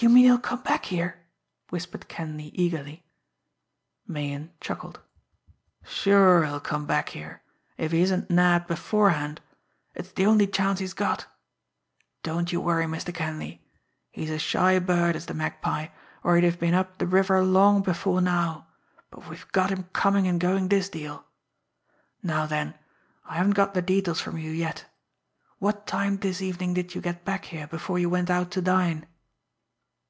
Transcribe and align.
"You 0.00 0.08
mean 0.08 0.26
he'll 0.26 0.38
come 0.38 0.62
back 0.62 0.84
here?" 0.84 1.26
whispered 1.70 2.06
Kenleigh 2.06 2.50
eagerly. 2.54 3.04
Meighan 4.06 4.52
chuckled. 4.60 5.00
"Sure, 5.82 6.44
he'll 6.44 6.60
come 6.60 6.86
back 6.86 7.08
here 7.08 7.42
if 7.76 7.90
he 7.90 8.02
isn't 8.02 8.30
nabbed 8.30 8.68
beforehand! 8.68 9.40
It's 9.96 10.12
the 10.12 10.24
only 10.24 10.46
chance 10.46 10.78
he's 10.78 10.94
got. 10.94 11.26
Don't 12.22 12.52
you 12.52 12.60
worry, 12.60 12.84
Mr. 12.84 13.12
Kenleigh. 13.12 13.58
He's 14.12 14.30
a 14.30 14.38
shy 14.38 14.78
bird, 14.78 15.16
is 15.16 15.26
the 15.26 15.34
Magpie, 15.34 15.88
or 16.22 16.36
he'd 16.36 16.44
have 16.44 16.60
been 16.60 16.74
up 16.74 16.98
the 16.98 17.06
river 17.08 17.42
long 17.42 17.82
before 17.82 18.20
now, 18.20 18.68
but 19.10 19.26
we've 19.28 19.50
got 19.50 19.70
him 19.72 19.88
coming 19.92 20.28
and 20.28 20.38
going 20.38 20.68
this 20.68 20.88
deal. 20.88 21.24
Now 22.22 22.46
then, 22.46 22.74
I 23.24 23.34
haven't 23.34 23.56
got 23.58 23.74
the 23.74 23.82
details 23.82 24.20
from 24.20 24.38
you 24.38 24.52
yet. 24.52 24.84
What 25.58 25.88
time 25.88 26.18
this 26.18 26.40
evening 26.40 26.72
did 26.72 26.94
you 26.94 27.00
get 27.00 27.24
back 27.24 27.46
here 27.46 27.66
before 27.66 27.98
you 27.98 28.08
went 28.08 28.30
out 28.30 28.52
to 28.52 28.62
dine?" 28.62 29.04